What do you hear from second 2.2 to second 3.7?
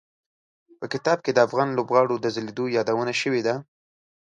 ځلېدو یادونه شوي ده.